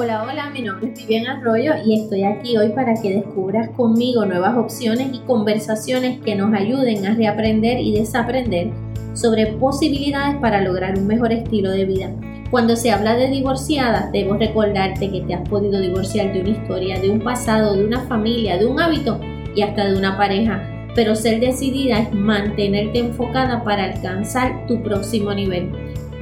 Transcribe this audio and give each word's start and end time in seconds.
Hola, 0.00 0.22
hola, 0.22 0.48
mi 0.50 0.62
nombre 0.62 0.92
es 0.92 1.00
Vivian 1.00 1.26
Arroyo 1.26 1.72
y 1.84 2.00
estoy 2.00 2.22
aquí 2.22 2.56
hoy 2.56 2.68
para 2.68 2.94
que 2.94 3.16
descubras 3.16 3.68
conmigo 3.70 4.24
nuevas 4.24 4.56
opciones 4.56 5.08
y 5.12 5.18
conversaciones 5.26 6.20
que 6.20 6.36
nos 6.36 6.54
ayuden 6.54 7.04
a 7.04 7.16
reaprender 7.16 7.80
y 7.80 7.96
desaprender 7.96 8.70
sobre 9.14 9.48
posibilidades 9.54 10.36
para 10.36 10.60
lograr 10.60 10.96
un 10.96 11.08
mejor 11.08 11.32
estilo 11.32 11.72
de 11.72 11.84
vida. 11.84 12.12
Cuando 12.52 12.76
se 12.76 12.92
habla 12.92 13.16
de 13.16 13.28
divorciadas, 13.28 14.12
debo 14.12 14.34
recordarte 14.34 15.10
que 15.10 15.22
te 15.22 15.34
has 15.34 15.48
podido 15.48 15.80
divorciar 15.80 16.32
de 16.32 16.42
una 16.42 16.50
historia, 16.50 17.00
de 17.00 17.10
un 17.10 17.18
pasado, 17.18 17.74
de 17.74 17.84
una 17.84 18.02
familia, 18.02 18.56
de 18.56 18.66
un 18.66 18.80
hábito 18.80 19.18
y 19.56 19.62
hasta 19.62 19.84
de 19.84 19.98
una 19.98 20.16
pareja. 20.16 20.62
Pero 20.94 21.16
ser 21.16 21.40
decidida 21.40 21.98
es 21.98 22.12
mantenerte 22.12 23.00
enfocada 23.00 23.64
para 23.64 23.86
alcanzar 23.86 24.64
tu 24.68 24.80
próximo 24.80 25.34
nivel. 25.34 25.72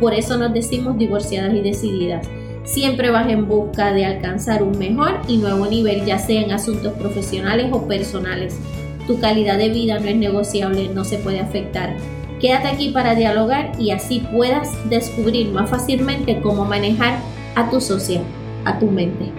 Por 0.01 0.15
eso 0.15 0.39
nos 0.39 0.55
decimos 0.55 0.97
divorciadas 0.97 1.53
y 1.53 1.61
decididas. 1.61 2.27
Siempre 2.67 3.13
vas 3.13 3.31
en 3.31 3.47
busca 3.47 3.93
de 3.93 4.05
alcanzar 4.05 4.65
un 4.65 4.77
mejor 4.77 5.21
y 5.29 5.37
nuevo 5.37 5.67
nivel, 5.67 6.05
ya 6.05 6.19
sea 6.19 6.43
en 6.43 6.51
asuntos 6.51 6.93
profesionales 6.95 7.69
o 7.71 7.87
personales. 7.87 8.59
Tu 9.07 9.21
calidad 9.21 9.57
de 9.57 9.69
vida 9.69 10.01
no 10.01 10.07
es 10.07 10.17
negociable, 10.17 10.91
no 10.93 11.05
se 11.05 11.19
puede 11.19 11.39
afectar. 11.39 11.97
Quédate 12.41 12.67
aquí 12.67 12.91
para 12.91 13.15
dialogar 13.15 13.71
y 13.79 13.93
así 13.93 14.21
puedas 14.33 14.73
descubrir 14.91 15.53
más 15.53 15.71
fácilmente 15.71 16.41
cómo 16.41 16.65
manejar 16.65 17.21
a 17.55 17.71
tu 17.71 17.81
socia, 17.81 18.21
a 18.65 18.77
tu 18.81 18.91
mente. 18.91 19.33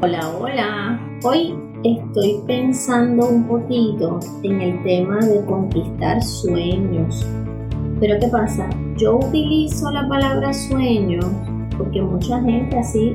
Hola, 0.00 0.30
hola. 0.40 1.00
Hoy 1.22 1.54
estoy 1.84 2.40
pensando 2.46 3.28
un 3.28 3.46
poquito 3.46 4.20
en 4.42 4.62
el 4.62 4.82
tema 4.84 5.18
de 5.18 5.44
conquistar 5.44 6.22
sueños. 6.22 7.26
Pero 8.00 8.18
¿qué 8.18 8.28
pasa? 8.28 8.70
Yo 8.96 9.18
utilizo 9.18 9.90
la 9.90 10.08
palabra 10.08 10.54
sueño 10.54 11.20
porque 11.76 12.02
mucha 12.02 12.40
gente 12.42 12.78
así 12.78 13.14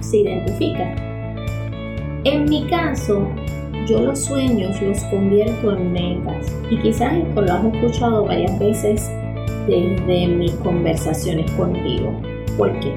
se 0.00 0.18
identifica. 0.18 0.94
En 2.24 2.44
mi 2.44 2.64
caso, 2.66 3.26
yo 3.86 4.00
los 4.00 4.20
sueños 4.20 4.80
los 4.80 5.02
convierto 5.04 5.76
en 5.76 5.92
metas 5.92 6.52
y 6.70 6.76
quizás 6.78 7.14
esto 7.14 7.42
lo 7.42 7.52
has 7.52 7.64
escuchado 7.64 8.24
varias 8.26 8.56
veces 8.58 9.10
desde 9.66 10.28
mis 10.28 10.52
conversaciones 10.56 11.50
contigo. 11.52 12.12
¿Por 12.56 12.78
qué? 12.80 12.94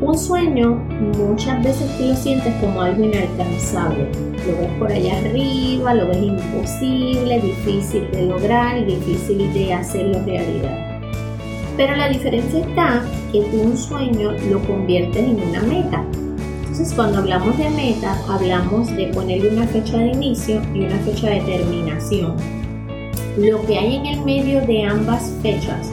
Un 0.00 0.16
sueño 0.16 0.76
muchas 1.18 1.62
veces 1.64 1.96
tú 1.98 2.04
lo 2.04 2.14
sientes 2.14 2.54
como 2.60 2.82
algo 2.82 3.02
inalcanzable. 3.04 4.06
Lo 4.46 4.56
ves 4.60 4.70
por 4.78 4.92
allá 4.92 5.18
arriba, 5.18 5.94
lo 5.94 6.06
ves 6.06 6.22
imposible, 6.22 7.40
difícil 7.40 8.08
de 8.12 8.26
lograr 8.26 8.78
y 8.78 8.84
difícil 8.84 9.52
de 9.52 9.74
hacerlo 9.74 10.22
realidad. 10.24 11.00
Pero 11.76 11.96
la 11.96 12.08
diferencia 12.08 12.60
está 12.60 13.02
que 13.32 13.40
un 13.40 13.76
sueño 13.76 14.32
lo 14.50 14.60
conviertes 14.64 15.22
en 15.22 15.42
una 15.42 15.60
meta. 15.62 16.04
Entonces 16.60 16.92
cuando 16.94 17.18
hablamos 17.18 17.56
de 17.58 17.70
meta, 17.70 18.16
hablamos 18.28 18.94
de 18.94 19.08
ponerle 19.08 19.50
una 19.50 19.66
fecha 19.66 19.98
de 19.98 20.08
inicio 20.08 20.62
y 20.74 20.80
una 20.80 20.98
fecha 20.98 21.30
de 21.30 21.40
terminación. 21.40 22.34
Lo 23.36 23.64
que 23.66 23.78
hay 23.78 23.96
en 23.96 24.06
el 24.06 24.24
medio 24.24 24.60
de 24.66 24.84
ambas 24.84 25.32
fechas 25.42 25.90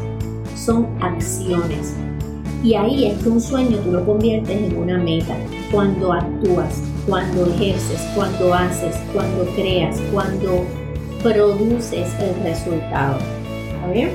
son 0.55 0.87
acciones. 1.01 1.93
Y 2.63 2.73
ahí 2.73 3.05
es 3.05 3.21
que 3.21 3.29
un 3.29 3.41
sueño 3.41 3.77
tú 3.79 3.91
lo 3.91 4.05
conviertes 4.05 4.57
en 4.57 4.77
una 4.77 4.97
meta. 4.97 5.35
Cuando 5.71 6.13
actúas, 6.13 6.81
cuando 7.07 7.45
ejerces, 7.47 8.01
cuando 8.15 8.53
haces, 8.53 8.95
cuando 9.13 9.45
creas, 9.55 9.99
cuando 10.11 10.65
produces 11.21 12.07
el 12.19 12.43
resultado. 12.43 13.17
¿Está 13.75 13.91
bien? 13.91 14.09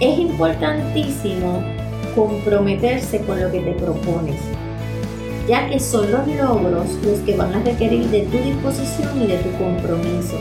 Es 0.00 0.18
importantísimo 0.18 1.62
comprometerse 2.18 3.20
con 3.20 3.40
lo 3.40 3.48
que 3.52 3.60
te 3.60 3.72
propones, 3.74 4.34
ya 5.48 5.68
que 5.68 5.78
son 5.78 6.10
los 6.10 6.26
logros 6.26 6.86
los 7.04 7.20
que 7.20 7.36
van 7.36 7.54
a 7.54 7.62
requerir 7.62 8.06
de 8.06 8.22
tu 8.22 8.38
disposición 8.38 9.22
y 9.22 9.28
de 9.28 9.36
tu 9.38 9.52
compromiso. 9.52 10.36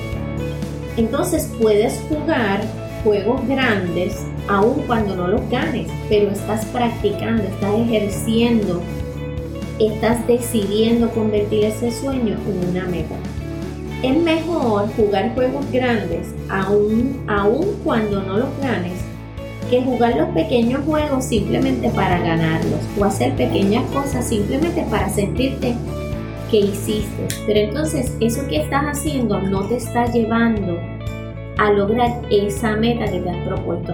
Entonces 0.97 1.51
puedes 1.61 2.01
jugar 2.09 2.61
juegos 3.03 3.47
grandes 3.47 4.15
aun 4.47 4.81
cuando 4.87 5.15
no 5.15 5.27
los 5.27 5.47
ganes, 5.51 5.87
pero 6.09 6.31
estás 6.31 6.65
practicando, 6.65 7.43
estás 7.43 7.79
ejerciendo, 7.79 8.81
estás 9.79 10.25
decidiendo 10.25 11.11
convertir 11.11 11.65
ese 11.65 11.91
sueño 11.91 12.37
en 12.47 12.69
una 12.69 12.87
meta. 12.87 13.15
Es 14.01 14.17
mejor 14.17 14.89
jugar 14.95 15.35
juegos 15.35 15.65
grandes 15.71 16.27
aun, 16.49 17.23
aun 17.27 17.67
cuando 17.83 18.23
no 18.23 18.37
los 18.37 18.49
ganes 18.61 19.06
que 19.69 19.81
jugar 19.81 20.15
los 20.15 20.29
pequeños 20.29 20.83
juegos 20.85 21.25
simplemente 21.25 21.89
para 21.89 22.19
ganarlos 22.19 22.79
o 22.97 23.03
hacer 23.03 23.33
pequeñas 23.33 23.83
cosas 23.91 24.27
simplemente 24.27 24.85
para 24.89 25.09
sentirte 25.09 25.75
que 26.49 26.57
hiciste. 26.57 27.27
Pero 27.45 27.59
entonces 27.59 28.15
eso 28.19 28.47
que 28.47 28.61
estás 28.61 28.83
haciendo 28.85 29.39
no 29.41 29.63
te 29.67 29.77
está 29.77 30.05
llevando 30.11 30.79
a 31.57 31.71
lograr 31.71 32.21
esa 32.29 32.75
meta 32.75 33.05
que 33.05 33.19
te 33.19 33.29
has 33.29 33.47
propuesto. 33.47 33.93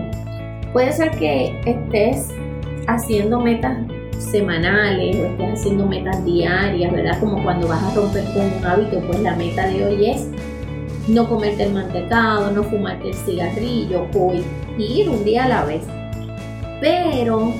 Puede 0.73 0.91
ser 0.91 1.11
que 1.11 1.59
estés 1.65 2.29
haciendo 2.87 3.39
metas 3.39 3.77
semanales 4.19 5.15
o 5.17 5.25
estés 5.25 5.59
haciendo 5.59 5.85
metas 5.85 6.23
diarias, 6.25 6.91
¿verdad? 6.91 7.19
Como 7.19 7.41
cuando 7.43 7.67
vas 7.67 7.83
a 7.83 7.95
romper 7.95 8.23
con 8.33 8.41
un 8.41 8.65
hábito, 8.65 8.99
pues 9.01 9.19
la 9.21 9.35
meta 9.35 9.67
de 9.67 9.85
hoy 9.85 10.09
es 10.09 10.27
no 11.07 11.27
comerte 11.27 11.63
el 11.63 11.73
mantecado, 11.73 12.51
no 12.51 12.63
fumarte 12.63 13.09
el 13.09 13.15
cigarrillo 13.15 14.07
o 14.15 14.33
ir 14.77 15.09
un 15.09 15.23
día 15.23 15.45
a 15.45 15.49
la 15.49 15.65
vez. 15.65 15.83
Pero 16.79 17.53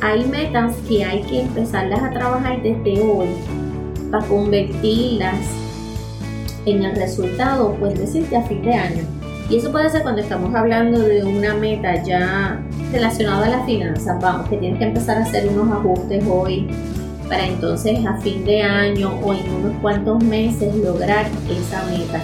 hay 0.00 0.24
metas 0.24 0.76
que 0.88 1.04
hay 1.04 1.22
que 1.22 1.42
empezarlas 1.42 2.02
a 2.02 2.10
trabajar 2.10 2.62
desde 2.62 3.00
hoy 3.02 3.28
para 4.10 4.24
convertirlas 4.26 5.38
en 6.64 6.82
el 6.84 6.96
resultado, 6.96 7.74
pues 7.78 7.98
decirte 7.98 8.36
a 8.36 8.42
fin 8.42 8.62
de 8.62 8.74
año. 8.74 9.04
Y 9.48 9.58
eso 9.58 9.70
puede 9.70 9.88
ser 9.90 10.02
cuando 10.02 10.22
estamos 10.22 10.52
hablando 10.54 10.98
de 10.98 11.22
una 11.22 11.54
meta 11.54 12.02
ya 12.02 12.60
relacionada 12.92 13.46
a 13.46 13.50
las 13.50 13.66
finanzas, 13.66 14.20
vamos, 14.20 14.48
que 14.48 14.56
tienes 14.56 14.78
que 14.78 14.86
empezar 14.86 15.18
a 15.18 15.22
hacer 15.22 15.48
unos 15.48 15.70
ajustes 15.70 16.24
hoy 16.28 16.68
para 17.28 17.46
entonces 17.46 18.04
a 18.06 18.16
fin 18.20 18.44
de 18.44 18.62
año 18.62 19.18
o 19.22 19.34
en 19.34 19.48
unos 19.52 19.80
cuantos 19.80 20.22
meses 20.22 20.74
lograr 20.76 21.26
esa 21.48 21.84
meta 21.84 22.20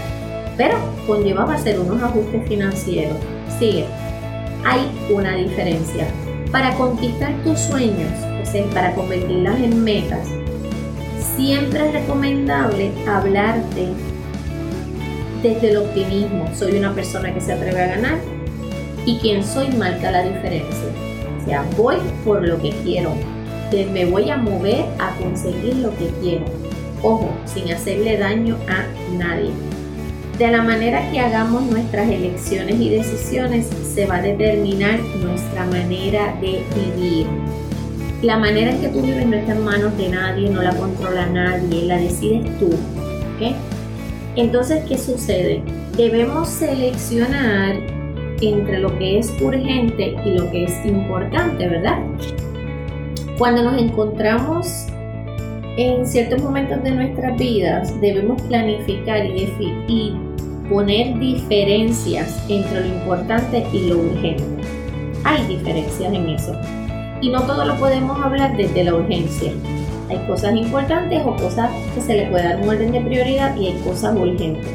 pero 0.56 0.76
conlleva 1.06 1.52
hacer 1.52 1.78
unos 1.78 2.02
ajustes 2.02 2.46
financieros. 2.48 3.16
Sigue. 3.58 3.86
Hay 4.64 4.80
una 5.10 5.36
diferencia. 5.36 6.06
Para 6.50 6.74
conquistar 6.74 7.32
tus 7.42 7.58
sueños, 7.58 8.12
o 8.42 8.46
sea, 8.46 8.64
para 8.74 8.94
convertirlas 8.94 9.58
en 9.60 9.82
metas, 9.82 10.28
siempre 11.36 11.86
es 11.88 11.92
recomendable 11.94 12.92
hablarte 13.06 13.88
desde 15.42 15.70
el 15.70 15.76
optimismo. 15.78 16.48
Soy 16.54 16.76
una 16.76 16.94
persona 16.94 17.32
que 17.32 17.40
se 17.40 17.52
atreve 17.52 17.80
a 17.80 17.96
ganar 17.96 18.18
y 19.06 19.18
quien 19.18 19.44
soy 19.44 19.68
marca 19.68 20.10
la 20.10 20.22
diferencia. 20.22 20.88
O 21.40 21.44
sea, 21.44 21.64
voy 21.76 21.96
por 22.24 22.46
lo 22.46 22.60
que 22.60 22.70
quiero. 22.84 23.12
Me 23.92 24.04
voy 24.04 24.28
a 24.28 24.36
mover 24.36 24.84
a 24.98 25.16
conseguir 25.16 25.76
lo 25.76 25.90
que 25.96 26.08
quiero. 26.20 26.44
Ojo, 27.02 27.30
sin 27.46 27.72
hacerle 27.72 28.18
daño 28.18 28.56
a 28.68 28.84
nadie. 29.16 29.50
De 30.42 30.50
la 30.50 30.60
manera 30.60 31.08
que 31.12 31.20
hagamos 31.20 31.62
nuestras 31.66 32.10
elecciones 32.10 32.80
y 32.80 32.90
decisiones 32.90 33.64
se 33.94 34.06
va 34.06 34.16
a 34.16 34.22
determinar 34.22 34.98
nuestra 34.98 35.64
manera 35.66 36.34
de 36.40 36.64
vivir. 36.74 37.28
La 38.22 38.38
manera 38.38 38.72
en 38.72 38.80
que 38.80 38.88
tú 38.88 39.02
vives 39.02 39.24
no 39.24 39.36
está 39.36 39.52
en 39.52 39.64
manos 39.64 39.96
de 39.96 40.08
nadie, 40.08 40.50
no 40.50 40.60
la 40.60 40.74
controla 40.74 41.26
nadie, 41.26 41.84
la 41.84 41.96
decides 41.96 42.58
tú. 42.58 42.70
Entonces, 44.34 44.82
¿qué 44.88 44.98
sucede? 44.98 45.62
Debemos 45.96 46.48
seleccionar 46.48 47.76
entre 48.40 48.80
lo 48.80 48.98
que 48.98 49.20
es 49.20 49.32
urgente 49.40 50.16
y 50.24 50.30
lo 50.38 50.50
que 50.50 50.64
es 50.64 50.84
importante, 50.84 51.68
¿verdad? 51.68 52.00
Cuando 53.38 53.62
nos 53.62 53.80
encontramos 53.80 54.88
en 55.76 56.04
ciertos 56.04 56.42
momentos 56.42 56.82
de 56.82 56.90
nuestras 56.90 57.38
vidas 57.38 57.98
debemos 58.00 58.42
planificar 58.42 59.24
y, 59.24 59.48
y 59.86 60.31
poner 60.72 61.18
diferencias 61.18 62.42
entre 62.48 62.80
lo 62.80 62.94
importante 62.94 63.66
y 63.74 63.88
lo 63.88 63.98
urgente. 63.98 64.42
Hay 65.22 65.46
diferencias 65.46 66.10
en 66.10 66.30
eso. 66.30 66.58
Y 67.20 67.28
no 67.28 67.42
todo 67.42 67.66
lo 67.66 67.76
podemos 67.76 68.18
hablar 68.24 68.56
desde 68.56 68.84
la 68.84 68.94
urgencia. 68.94 69.52
Hay 70.08 70.16
cosas 70.26 70.56
importantes 70.56 71.20
o 71.26 71.36
cosas 71.36 71.70
que 71.94 72.00
se 72.00 72.14
le 72.14 72.26
puede 72.30 72.44
dar 72.44 72.62
un 72.62 72.70
orden 72.70 72.90
de 72.90 73.02
prioridad 73.02 73.54
y 73.54 73.66
hay 73.66 73.78
cosas 73.80 74.16
urgentes. 74.16 74.66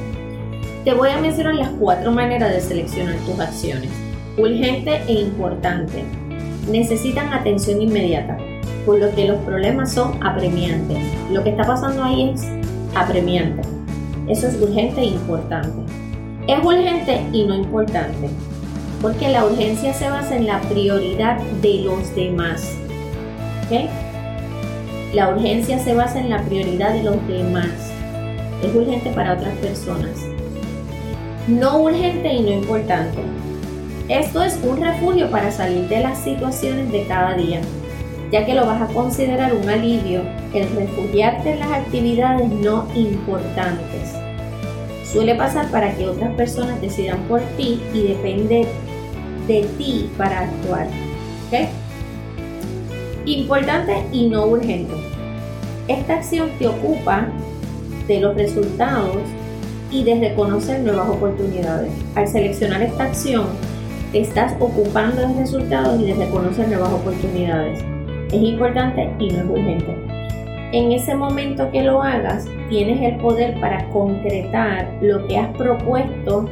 Te 0.86 0.94
voy 0.94 1.10
a 1.10 1.18
mencionar 1.20 1.56
las 1.56 1.70
cuatro 1.80 2.12
maneras 2.12 2.54
de 2.54 2.62
seleccionar 2.62 3.16
tus 3.26 3.40
acciones. 3.40 3.90
Urgente 4.38 5.02
e 5.08 5.14
importante. 5.14 6.04
Necesitan 6.70 7.34
atención 7.34 7.82
inmediata 7.82 8.38
por 8.86 9.00
lo 9.00 9.14
que 9.16 9.26
los 9.26 9.38
problemas 9.40 9.94
son 9.94 10.24
apremiantes. 10.24 11.00
Lo 11.32 11.44
que 11.44 11.50
está 11.50 11.64
pasando 11.64 12.04
ahí 12.04 12.30
es 12.30 12.46
apremiante. 12.96 13.77
Eso 14.28 14.48
es 14.48 14.62
urgente 14.62 15.02
e 15.02 15.06
importante. 15.06 15.92
Es 16.48 16.64
urgente 16.64 17.22
y 17.32 17.46
no 17.46 17.56
importante, 17.56 18.30
porque 19.02 19.30
la 19.30 19.46
urgencia 19.46 19.94
se 19.94 20.10
basa 20.10 20.36
en 20.36 20.48
la 20.48 20.62
prioridad 20.62 21.40
de 21.62 21.82
los 21.82 22.16
demás. 22.16 22.74
La 25.14 25.30
urgencia 25.30 25.80
se 25.80 25.94
basa 25.94 26.20
en 26.20 26.30
la 26.30 26.42
prioridad 26.44 26.94
de 26.94 27.04
los 27.04 27.28
demás. 27.28 27.92
Es 28.64 28.74
urgente 28.76 29.12
para 29.12 29.34
otras 29.34 29.56
personas. 29.56 30.18
No 31.48 31.80
urgente 31.80 32.34
y 32.34 32.42
no 32.42 32.50
importante. 32.50 33.20
Esto 34.10 34.44
es 34.44 34.60
un 34.64 34.82
refugio 34.82 35.30
para 35.30 35.52
salir 35.52 35.88
de 35.88 36.02
las 36.02 36.18
situaciones 36.20 36.92
de 36.92 37.06
cada 37.08 37.36
día, 37.36 37.62
ya 38.32 38.46
que 38.46 38.54
lo 38.54 38.66
vas 38.66 38.82
a 38.82 38.94
considerar 38.94 39.54
un 39.54 39.70
alivio 39.70 40.22
el 40.54 40.70
refugiarte 40.76 41.52
en 41.52 41.60
las 41.60 41.72
actividades 41.72 42.50
no 42.50 42.88
importantes. 42.96 44.14
Suele 45.12 45.36
pasar 45.36 45.70
para 45.72 45.96
que 45.96 46.08
otras 46.08 46.34
personas 46.36 46.82
decidan 46.82 47.20
por 47.30 47.42
ti 47.56 47.82
y 47.94 48.04
depende 48.04 48.68
de 49.48 49.64
ti 49.78 50.10
para 50.18 50.42
actuar. 50.42 50.88
Importante 53.26 54.04
y 54.12 54.28
no 54.28 54.46
urgente. 54.48 54.94
Esta 55.88 56.16
acción 56.16 56.50
te 56.60 56.68
ocupa 56.68 57.28
de 58.08 58.20
los 58.20 58.36
resultados 58.36 59.18
y 59.92 60.04
de 60.04 60.20
reconocer 60.20 60.82
nuevas 60.82 61.10
oportunidades. 61.10 61.92
Al 62.16 62.28
seleccionar 62.28 62.82
esta 62.82 63.06
acción, 63.06 63.46
te 64.12 64.20
estás 64.20 64.54
ocupando 64.60 65.22
de 65.22 65.34
resultados 65.40 66.02
y 66.02 66.06
de 66.06 66.14
reconocer 66.16 66.68
nuevas 66.68 66.92
oportunidades. 66.92 67.97
Es 68.28 68.42
importante 68.42 69.10
y 69.20 69.30
no 69.30 69.40
es 69.40 69.50
urgente. 69.50 69.96
En 70.74 70.92
ese 70.92 71.16
momento 71.16 71.72
que 71.72 71.82
lo 71.84 72.04
hagas, 72.04 72.46
tienes 72.70 73.02
el 73.02 73.18
poder 73.22 73.58
para 73.62 73.88
concretar 73.90 74.92
lo 75.02 75.26
que 75.28 75.38
has 75.38 75.56
propuesto 75.56 76.50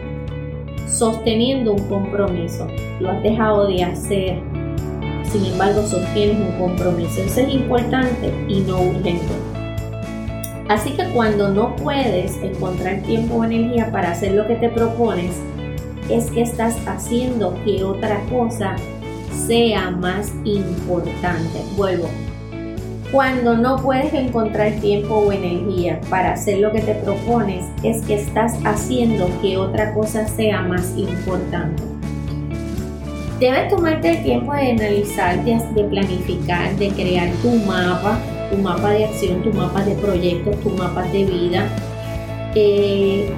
sosteniendo 0.88 1.74
un 1.74 1.88
compromiso. 1.90 2.68
Lo 3.02 3.12
has 3.12 3.22
dejado 3.22 3.68
de 3.68 3.84
hacer, 3.84 4.40
sin 5.24 5.46
embargo 5.46 5.82
sostienes 5.82 6.38
un 6.38 6.58
compromiso. 6.58 7.22
Eso 7.22 7.42
es 7.42 7.54
importante 7.54 8.34
y 8.48 8.62
no 8.62 8.82
urgente. 8.82 9.34
Así 10.70 10.92
que 10.92 11.04
cuando 11.10 11.50
no 11.50 11.76
puedes 11.76 12.42
encontrar 12.42 13.02
tiempo 13.02 13.36
o 13.36 13.44
energía 13.44 13.92
para 13.92 14.12
hacer 14.12 14.32
lo 14.32 14.48
que 14.48 14.56
te 14.56 14.70
propones, 14.70 15.42
es 16.10 16.32
que 16.32 16.42
estás 16.42 16.78
haciendo 16.88 17.54
que 17.66 17.84
otra 17.84 18.22
cosa 18.32 18.76
sea 19.36 19.92
más 19.92 20.32
importante. 20.44 21.62
Vuelvo. 21.76 22.10
Cuando 23.12 23.56
no 23.56 23.78
puedes 23.78 24.14
encontrar 24.14 24.74
tiempo 24.82 25.16
o 25.16 25.32
energía 25.32 26.02
para 26.10 26.34
hacer 26.34 26.60
lo 26.60 26.72
que 26.72 26.82
te 26.82 26.96
propones, 26.96 27.66
es 27.84 28.02
que 28.02 28.16
estás 28.16 28.56
haciendo 28.66 29.30
que 29.42 29.58
otra 29.58 29.94
cosa 29.94 30.28
sea 30.28 30.62
más 30.62 30.98
importante. 30.98 31.84
Debes 33.40 33.70
tomarte 33.70 34.12
el 34.12 34.24
tiempo 34.24 34.54
de 34.54 34.72
analizar, 34.72 35.44
de, 35.44 35.84
planificar, 35.84 36.76
de 36.78 36.90
crear 36.90 37.30
tu 37.42 37.52
mapa, 37.66 38.18
tu 38.50 38.58
mapa 38.58 38.92
de 38.92 39.06
acción, 39.06 39.44
tu 39.44 39.54
mapa 39.54 39.84
de 39.84 39.94
proyectos, 39.96 40.60
tu 40.62 40.70
mapa 40.72 41.04
de 41.04 41.26
vida. 41.26 41.68
Eh, 42.56 43.30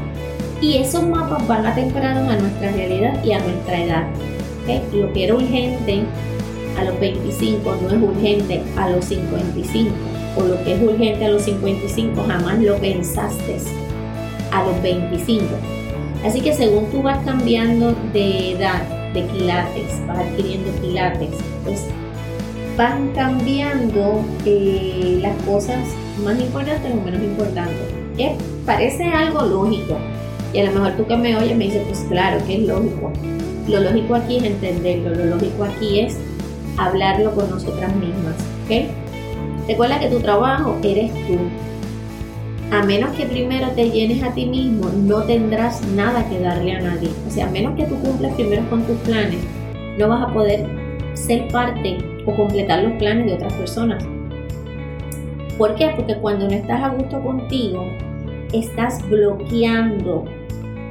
y 0.61 0.77
esos 0.77 1.03
mapas 1.03 1.45
van 1.47 1.65
atemprados 1.65 2.29
a 2.29 2.37
nuestra 2.37 2.71
realidad 2.71 3.23
y 3.23 3.31
a 3.31 3.39
nuestra 3.39 3.83
edad. 3.83 4.07
Lo 4.93 5.13
que 5.13 5.23
era 5.23 5.35
urgente 5.35 6.03
a 6.77 6.83
los 6.83 6.99
25 6.99 7.75
no 7.81 7.87
es 7.89 8.03
urgente 8.03 8.61
a 8.75 8.89
los 8.89 9.05
55. 9.05 9.91
O 10.35 10.43
lo 10.43 10.63
que 10.63 10.73
es 10.73 10.81
urgente 10.81 11.25
a 11.25 11.29
los 11.29 11.43
55 11.43 12.23
jamás 12.27 12.59
lo 12.59 12.77
pensaste 12.77 13.57
a 14.51 14.63
los 14.63 14.81
25. 14.81 15.45
Así 16.25 16.41
que 16.41 16.53
según 16.53 16.91
tú 16.91 17.01
vas 17.01 17.23
cambiando 17.25 17.95
de 18.11 18.51
edad, 18.51 18.83
de 19.13 19.25
quilates, 19.27 20.05
vas 20.07 20.19
adquiriendo 20.19 20.69
quilates, 20.81 21.29
pues 21.63 21.85
van 22.75 23.11
cambiando 23.13 24.23
eh, 24.45 25.19
las 25.21 25.35
cosas 25.43 25.79
más 26.23 26.39
importantes 26.39 26.91
o 26.91 27.01
menos 27.01 27.21
importantes. 27.23 27.77
parece 28.65 29.05
algo 29.05 29.43
lógico. 29.43 29.97
Y 30.53 30.59
a 30.59 30.65
lo 30.65 30.71
mejor 30.73 30.97
tú 30.97 31.07
que 31.07 31.17
me 31.17 31.35
oyes 31.35 31.55
me 31.57 31.65
dices, 31.65 31.83
pues 31.87 32.05
claro 32.09 32.45
que 32.45 32.55
es 32.55 32.67
lógico. 32.67 33.11
Lo 33.67 33.81
lógico 33.81 34.15
aquí 34.15 34.37
es 34.37 34.43
entenderlo, 34.43 35.13
lo 35.15 35.25
lógico 35.25 35.65
aquí 35.65 35.99
es 35.99 36.17
hablarlo 36.77 37.35
con 37.35 37.49
nosotras 37.49 37.93
mismas. 37.95 38.35
¿ok? 38.65 39.67
Recuerda 39.67 39.99
que 39.99 40.07
tu 40.07 40.19
trabajo 40.19 40.77
eres 40.83 41.11
tú. 41.27 41.37
A 42.71 42.83
menos 42.83 43.11
que 43.11 43.25
primero 43.25 43.69
te 43.71 43.89
llenes 43.89 44.23
a 44.23 44.33
ti 44.33 44.45
mismo, 44.45 44.89
no 44.89 45.23
tendrás 45.23 45.85
nada 45.89 46.27
que 46.29 46.39
darle 46.39 46.73
a 46.73 46.81
nadie. 46.81 47.09
O 47.27 47.31
sea, 47.31 47.47
a 47.47 47.49
menos 47.49 47.75
que 47.75 47.83
tú 47.83 47.95
cumplas 47.99 48.33
primero 48.35 48.69
con 48.69 48.83
tus 48.83 48.97
planes, 48.99 49.39
no 49.97 50.07
vas 50.07 50.29
a 50.29 50.33
poder 50.33 50.65
ser 51.13 51.47
parte 51.49 51.97
o 52.25 52.35
completar 52.35 52.83
los 52.83 52.93
planes 52.93 53.25
de 53.25 53.33
otras 53.33 53.53
personas. 53.53 54.05
¿Por 55.57 55.75
qué? 55.75 55.91
Porque 55.95 56.15
cuando 56.15 56.47
no 56.47 56.53
estás 56.53 56.83
a 56.83 56.89
gusto 56.89 57.21
contigo, 57.21 57.83
estás 58.53 59.01
bloqueando 59.09 60.25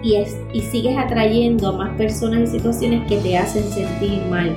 y, 0.07 0.17
y 0.53 0.61
sigues 0.63 0.97
atrayendo 0.97 1.69
a 1.69 1.73
más 1.73 1.97
personas 1.97 2.41
y 2.41 2.47
situaciones 2.47 3.07
que 3.09 3.17
te 3.19 3.37
hacen 3.37 3.65
sentir 3.65 4.23
mal 4.31 4.55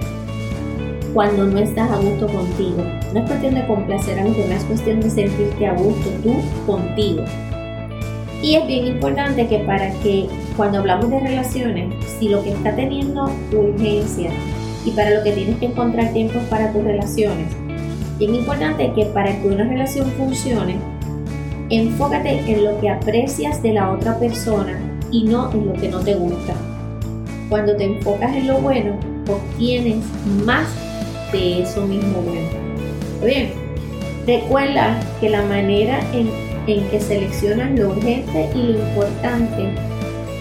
cuando 1.14 1.46
no 1.46 1.58
estás 1.58 1.90
a 1.90 1.98
gusto 1.98 2.28
contigo. 2.28 2.84
No 3.14 3.22
es 3.22 3.28
cuestión 3.28 3.56
de 3.56 3.66
complacer 3.66 4.20
a 4.20 4.26
los 4.26 4.38
demás, 4.38 4.60
es 4.60 4.66
cuestión 4.66 5.02
de 5.02 5.10
sentirte 5.10 5.66
a 5.66 5.74
gusto 5.74 6.10
tú 6.22 6.36
contigo. 6.68 7.24
Y 8.44 8.56
es 8.56 8.68
bien 8.68 8.86
importante 8.86 9.48
que 9.48 9.60
para 9.60 9.92
que 10.02 10.28
cuando 10.56 10.80
hablamos 10.80 11.10
de 11.10 11.20
relaciones, 11.20 11.94
si 12.20 12.30
lo 12.30 12.44
que 12.44 12.52
está 12.52 12.76
teniendo 12.76 13.32
urgencia 13.52 14.32
y 14.86 14.92
para 14.92 15.10
lo 15.10 15.24
que 15.24 15.32
tienes 15.32 15.58
que 15.58 15.66
encontrar 15.66 16.14
tiempo 16.14 16.40
para 16.50 16.72
tus 16.72 16.84
relaciones, 16.84 17.48
bien 18.18 18.36
importante 18.36 18.94
que 18.94 19.06
para 19.06 19.42
que 19.42 19.48
una 19.48 19.64
relación 19.64 20.10
funcione, 20.12 20.76
enfócate 21.70 22.40
en 22.48 22.64
lo 22.64 22.80
que 22.80 22.90
aprecias 22.90 23.62
de 23.62 23.74
la 23.74 23.92
otra 23.92 24.18
persona 24.20 24.80
y 25.12 25.24
no 25.24 25.52
en 25.52 25.68
lo 25.68 25.74
que 25.74 25.90
no 25.90 26.00
te 26.00 26.16
gusta. 26.16 26.54
Cuando 27.50 27.76
te 27.76 27.86
enfocas 27.86 28.36
en 28.36 28.48
lo 28.48 28.60
bueno, 28.60 28.96
obtienes 29.28 30.04
más 30.46 30.68
de 31.32 31.64
eso 31.64 31.86
mismo 31.86 32.22
bueno. 32.22 32.48
Bien, 33.24 33.52
recuerda 34.26 35.00
que 35.20 35.30
la 35.30 35.44
manera 35.44 36.00
en, 36.14 36.30
que 36.66 37.00
seleccionas 37.00 37.72
lo 37.80 37.90
urgente 37.90 38.48
y 38.54 38.62
lo 38.62 38.80
importante 38.80 39.74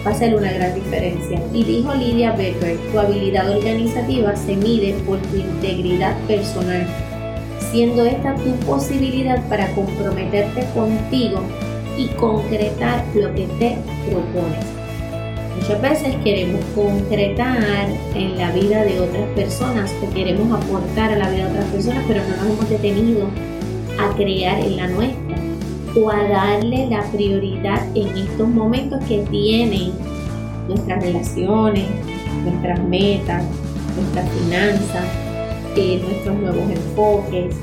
va 0.05 0.11
a 0.11 0.15
ser 0.15 0.35
una 0.35 0.51
gran 0.51 0.75
diferencia. 0.75 1.41
Y 1.53 1.63
dijo 1.63 1.93
Lidia 1.95 2.33
Becker, 2.33 2.77
tu 2.91 2.99
habilidad 2.99 3.49
organizativa 3.49 4.35
se 4.35 4.55
mide 4.55 4.93
por 5.07 5.17
tu 5.17 5.37
integridad 5.37 6.15
personal, 6.27 6.85
siendo 7.71 8.05
esta 8.05 8.35
tu 8.35 8.51
posibilidad 8.65 9.43
para 9.49 9.71
comprometerte 9.73 10.65
contigo 10.75 11.41
y 11.99 12.07
concretar 12.15 13.03
lo 13.13 13.33
que 13.35 13.45
te 13.59 13.77
propones. 14.09 14.65
Muchas 15.57 15.81
veces 15.81 16.15
queremos 16.23 16.63
concretar 16.73 17.89
en 18.15 18.37
la 18.37 18.51
vida 18.51 18.85
de 18.85 18.99
otras 19.01 19.27
personas 19.35 19.93
o 20.01 20.13
queremos 20.13 20.63
aportar 20.63 21.11
a 21.11 21.17
la 21.17 21.29
vida 21.29 21.45
de 21.45 21.49
otras 21.51 21.65
personas, 21.65 22.05
pero 22.07 22.21
no 22.23 22.37
nos 22.37 22.45
hemos 22.45 22.69
detenido 22.69 23.27
a 23.99 24.15
crear 24.15 24.59
en 24.59 24.77
la 24.77 24.87
nuestra 24.87 25.35
o 25.97 26.09
a 26.09 26.23
darle 26.23 26.87
la 26.87 27.03
prioridad 27.11 27.85
en 27.95 28.07
estos 28.17 28.47
momentos 28.47 29.03
que 29.05 29.19
tienen 29.29 29.91
nuestras 30.69 31.03
relaciones, 31.03 31.85
nuestras 32.45 32.81
metas, 32.83 33.43
nuestras 33.97 34.29
finanzas, 34.29 35.05
eh, 35.75 36.01
nuestros 36.01 36.37
nuevos 36.37 36.63
enfoques 36.71 37.55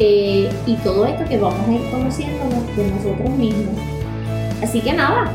eh, 0.00 0.50
y 0.66 0.74
todo 0.76 1.06
esto 1.06 1.24
que 1.28 1.38
vamos 1.38 1.68
a 1.68 1.72
ir 1.72 1.90
conociendo 1.90 2.44
de 2.76 2.90
nosotros 2.90 3.30
mismos. 3.30 3.76
Así 4.62 4.80
que 4.80 4.92
nada, 4.92 5.30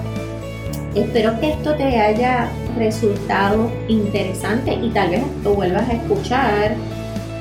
Espero 0.96 1.40
que 1.40 1.52
esto 1.52 1.76
te 1.76 2.00
haya 2.00 2.50
resultado 2.76 3.72
interesante 3.88 4.74
y 4.74 4.90
tal 4.90 5.12
vez 5.12 5.22
lo 5.44 5.54
vuelvas 5.54 5.88
a 5.88 5.94
escuchar 5.94 6.76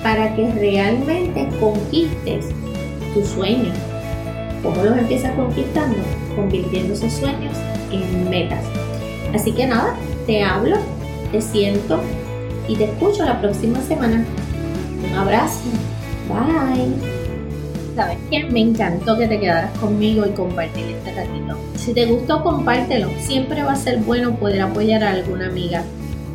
para 0.03 0.35
que 0.37 0.51
realmente 0.53 1.49
conquistes 1.59 2.47
tus 3.15 3.27
sueños. 3.29 3.75
¿Cómo 4.63 4.83
los 4.83 4.99
empiezas 4.99 5.33
conquistando? 5.35 5.97
Convirtiendo 6.37 6.93
esos 6.93 7.13
sueños 7.13 7.57
en 7.91 8.29
metas. 8.29 8.65
Así 9.35 9.53
que 9.53 9.67
nada, 9.67 9.95
te 10.27 10.43
hablo, 10.43 10.77
te 11.33 11.41
siento 11.41 12.01
y 12.69 12.77
te 12.77 12.85
escucho 12.85 13.25
la 13.25 13.41
próxima 13.41 13.81
semana. 13.81 14.27
Un 15.11 15.15
abrazo. 15.17 15.63
Bye. 16.29 17.19
¿Sabes 17.97 18.19
qué? 18.31 18.45
Me 18.45 18.61
encantó 18.61 19.19
que 19.19 19.27
te 19.27 19.41
quedaras 19.41 19.77
conmigo 19.79 20.25
y 20.25 20.31
compartir 20.31 20.85
este 20.85 21.15
ratito. 21.15 21.57
Si 21.75 21.93
te 21.93 22.07
gustó, 22.07 22.43
compártelo. 22.45 23.09
Siempre 23.19 23.63
va 23.63 23.73
a 23.73 23.77
ser 23.77 23.99
bueno 23.99 24.37
poder 24.37 24.63
apoyar 24.63 25.03
a 25.03 25.11
alguna 25.11 25.47
amiga. 25.47 25.83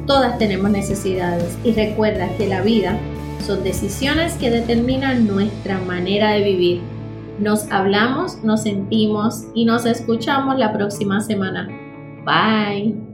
Todas 0.05 0.37
tenemos 0.37 0.69
necesidades 0.71 1.57
y 1.63 1.71
recuerda 1.71 2.27
que 2.37 2.47
la 2.47 2.61
vida 2.61 2.97
son 3.45 3.63
decisiones 3.63 4.33
que 4.33 4.49
determinan 4.49 5.27
nuestra 5.27 5.79
manera 5.79 6.31
de 6.31 6.43
vivir. 6.43 6.81
Nos 7.39 7.71
hablamos, 7.71 8.43
nos 8.43 8.63
sentimos 8.63 9.45
y 9.55 9.65
nos 9.65 9.85
escuchamos 9.85 10.57
la 10.57 10.73
próxima 10.73 11.21
semana. 11.21 11.69
Bye. 12.25 13.12